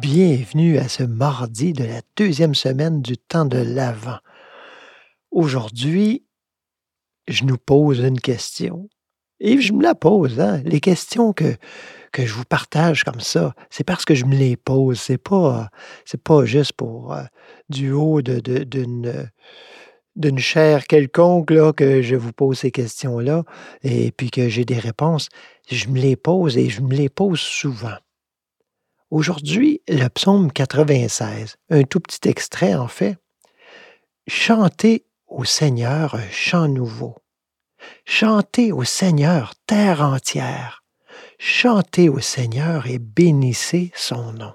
[0.00, 4.18] Bienvenue à ce mardi de la deuxième semaine du temps de l'Avent.
[5.30, 6.26] Aujourd'hui,
[7.28, 8.90] je nous pose une question.
[9.40, 10.60] Et je me la pose, hein?
[10.66, 11.56] Les questions que,
[12.12, 15.00] que je vous partage comme ça, c'est parce que je me les pose.
[15.00, 15.70] C'est pas,
[16.22, 17.22] pas juste pour euh,
[17.70, 19.30] du haut d'une,
[20.14, 23.44] d'une chair quelconque là, que je vous pose ces questions-là
[23.82, 25.30] et puis que j'ai des réponses.
[25.70, 27.96] Je me les pose et je me les pose souvent.
[29.10, 33.16] Aujourd'hui, le psaume 96, un tout petit extrait en fait.
[34.26, 37.14] Chantez au Seigneur un chant nouveau.
[38.04, 40.82] Chantez au Seigneur terre entière.
[41.38, 44.54] Chantez au Seigneur et bénissez son nom.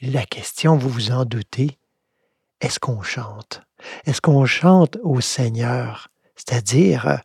[0.00, 1.78] La question, vous vous en doutez,
[2.60, 3.62] est-ce qu'on chante?
[4.06, 7.16] Est-ce qu'on chante au Seigneur, c'est-à-dire euh,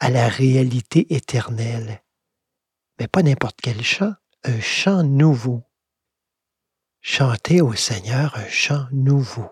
[0.00, 2.02] à la réalité éternelle?
[2.98, 4.14] Mais pas n'importe quel chant,
[4.44, 5.62] un chant nouveau.
[7.00, 9.50] Chantez au Seigneur un chant nouveau.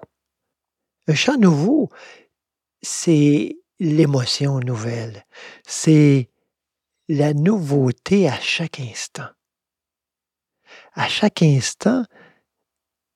[1.08, 1.90] Un chant nouveau,
[2.82, 5.24] c'est l'émotion nouvelle,
[5.66, 6.30] c'est
[7.08, 9.28] la nouveauté à chaque instant.
[10.94, 12.04] À chaque instant,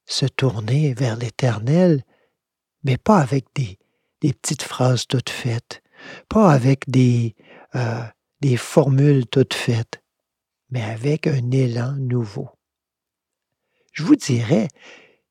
[0.07, 2.03] se tourner vers l'Éternel,
[2.85, 3.79] mais pas avec des,
[4.21, 5.83] petites phrases toutes faites,
[6.29, 7.37] pas avec des,
[7.75, 8.03] euh,
[8.41, 10.03] des formules toutes faites,
[10.71, 12.49] mais avec un élan nouveau.
[13.93, 14.69] Je vous dirais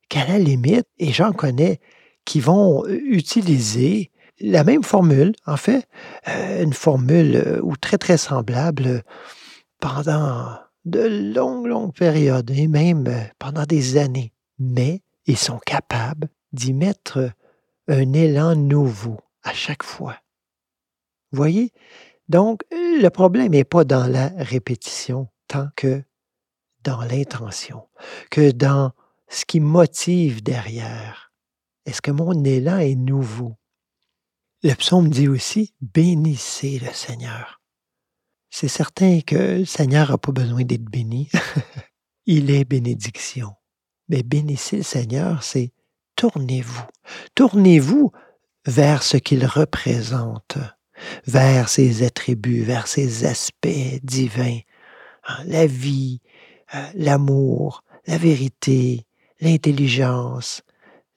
[0.09, 1.80] qu'à la limite, et j'en connais
[2.25, 5.88] qui vont euh, utiliser la même formule, en fait,
[6.28, 9.03] euh, une formule euh, ou très très semblable
[9.79, 13.07] pendant de longues, longues périodes, et même
[13.40, 14.34] pendant des années.
[14.59, 17.31] Mais ils sont capables d'y mettre
[17.88, 20.18] un élan nouveau à chaque fois.
[21.31, 21.72] Voyez?
[22.30, 26.03] Donc, le problème n'est pas dans la répétition tant que
[26.84, 27.88] dans l'intention,
[28.30, 28.91] que dans
[29.28, 31.31] ce qui motive derrière.
[31.86, 33.56] Est-ce que mon élan est nouveau?
[34.63, 37.62] Le psaume dit aussi, bénissez le Seigneur.
[38.50, 41.30] C'est certain que le Seigneur n'a pas besoin d'être béni.
[42.25, 43.53] Il est bénédiction.
[44.07, 45.74] Mais bénissez le Seigneur, c'est
[46.16, 46.86] tournez-vous.
[47.36, 48.12] Tournez-vous
[48.66, 50.57] vers ce qu'il représente,
[51.25, 54.59] vers ses attributs, vers ses aspects divins,
[55.28, 56.22] hein, la vie,
[56.73, 59.06] euh, l'amour, la vérité,
[59.39, 60.61] l'intelligence,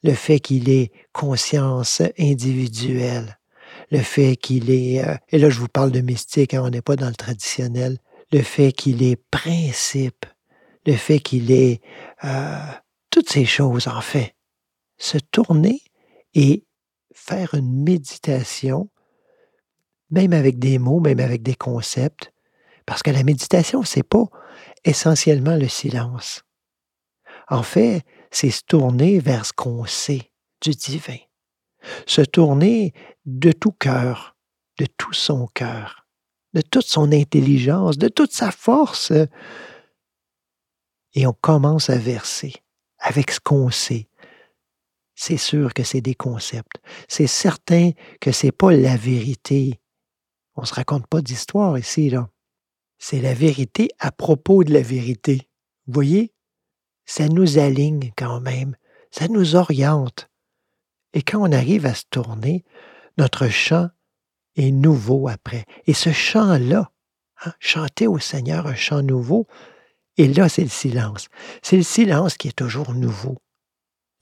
[0.03, 3.37] le fait qu'il ait conscience individuelle,
[3.91, 6.81] le fait qu'il est, euh, et là je vous parle de mystique, hein, on n'est
[6.81, 7.97] pas dans le traditionnel,
[8.31, 10.25] le fait qu'il ait principe,
[10.85, 11.81] le fait qu'il ait
[12.23, 12.57] euh,
[13.09, 14.35] toutes ces choses en fait.
[14.97, 15.81] Se tourner
[16.33, 16.65] et
[17.13, 18.89] faire une méditation,
[20.11, 22.31] même avec des mots, même avec des concepts,
[22.85, 24.25] parce que la méditation, c'est pas
[24.83, 26.43] essentiellement le silence.
[27.47, 30.31] En fait, c'est se tourner vers ce qu'on sait
[30.61, 31.17] du divin.
[32.05, 32.93] Se tourner
[33.25, 34.35] de tout cœur,
[34.79, 36.07] de tout son cœur,
[36.53, 39.13] de toute son intelligence, de toute sa force.
[41.13, 42.53] Et on commence à verser
[42.99, 44.07] avec ce qu'on sait.
[45.15, 46.77] C'est sûr que c'est des concepts.
[47.07, 47.91] C'est certain
[48.21, 49.79] que c'est pas la vérité.
[50.61, 52.29] On se raconte pas d'histoire ici, là.
[52.97, 55.47] C'est la vérité à propos de la vérité.
[55.87, 56.33] Vous voyez?
[57.05, 58.75] Ça nous aligne quand même.
[59.09, 60.29] Ça nous oriente.
[61.13, 62.65] Et quand on arrive à se tourner,
[63.17, 63.87] notre chant
[64.57, 65.63] est nouveau après.
[65.87, 66.91] Et ce chant-là,
[67.45, 69.47] hein, chanter au Seigneur un chant nouveau,
[70.17, 71.29] et là, c'est le silence.
[71.61, 73.37] C'est le silence qui est toujours nouveau.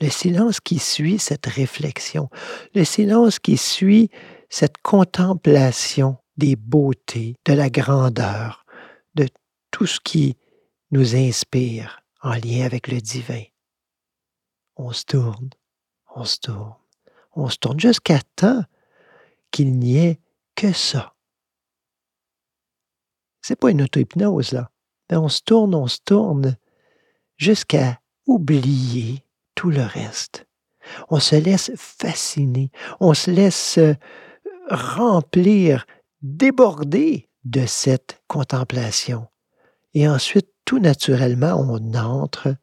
[0.02, 2.30] Le silence qui suit cette réflexion.
[2.76, 4.12] Le silence qui suit
[4.50, 8.66] cette contemplation des beautés, de la grandeur,
[9.16, 9.28] de
[9.72, 10.38] tout ce qui
[10.92, 13.44] nous inspire en lien avec le divin.
[14.76, 15.50] On se tourne,
[16.16, 16.76] on se tourne,
[17.36, 18.64] on se tourne jusqu'à temps
[19.52, 20.20] qu'il n'y ait
[20.56, 21.14] que ça.
[23.42, 24.72] C'est pas une auto-hypnose, là.
[25.10, 26.58] On se tourne, on se tourne
[27.38, 29.24] jusqu'à oublier
[29.56, 30.46] tout le reste.
[31.10, 33.94] On se laisse fasciner, on se laisse euh,
[34.70, 35.86] remplir,
[36.22, 39.28] déborder de cette contemplation.
[39.94, 42.56] Et ensuite, tout naturellement, on entre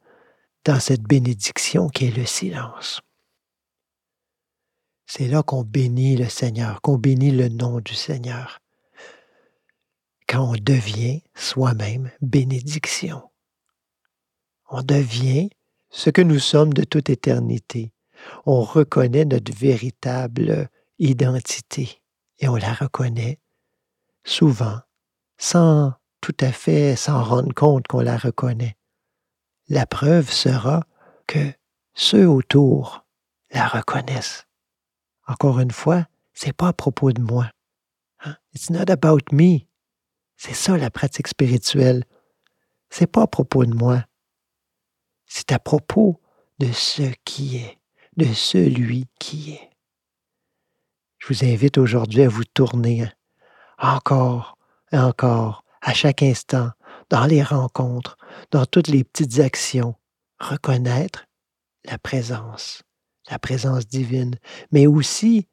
[0.63, 3.01] dans cette bénédiction qui est le silence.
[5.07, 8.59] C'est là qu'on bénit le Seigneur, qu'on bénit le nom du Seigneur.
[10.27, 13.21] Quand on devient soi-même bénédiction.
[14.69, 15.49] On devient
[15.91, 17.93] ce que nous sommes de toute éternité.
[18.45, 22.01] On reconnaît notre véritable identité
[22.39, 23.39] et on la reconnaît
[24.25, 24.81] souvent
[25.37, 28.75] sans tout à fait s'en rendre compte qu'on la reconnaît.
[29.67, 30.85] la preuve sera
[31.27, 31.53] que
[31.93, 33.05] ceux autour
[33.51, 34.45] la reconnaissent.
[35.27, 37.49] Encore une fois, c'est pas à propos de moi.
[38.23, 38.35] Hein?
[38.53, 39.59] It's not about me.
[40.37, 42.03] C'est ça la pratique spirituelle.
[42.89, 44.03] C'est pas à propos de moi.
[45.25, 46.21] C'est à propos
[46.59, 47.79] de ce qui est,
[48.17, 49.69] de celui qui est.
[51.17, 53.09] Je vous invite aujourd'hui à vous tourner
[53.77, 54.57] encore
[54.91, 56.71] et encore, à chaque instant,
[57.09, 58.17] dans les rencontres,
[58.51, 59.95] dans toutes les petites actions,
[60.39, 61.25] reconnaître
[61.85, 62.83] la présence,
[63.29, 64.35] la présence divine,
[64.71, 65.47] mais aussi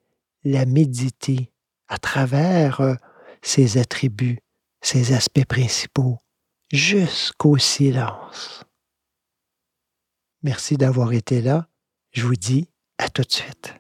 [0.45, 1.53] la méditer
[1.89, 2.95] à travers euh,
[3.43, 4.39] ses attributs,
[4.81, 6.19] ses aspects principaux,
[6.73, 8.65] jusqu'au silence.
[10.43, 11.69] Merci d'avoir été là.
[12.13, 13.75] Je vous dis à tout de suite.